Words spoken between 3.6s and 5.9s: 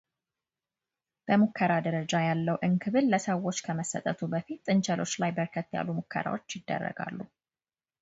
ከመሰጠቱ በፊት ጥንቸሎች ላይ በርከት ያሉ